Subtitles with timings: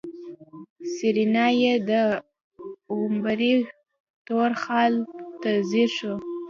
[0.91, 1.91] سېرېنا يې د
[2.95, 3.53] غومبري
[4.27, 4.93] تور خال
[5.41, 6.15] ته ځير شوه.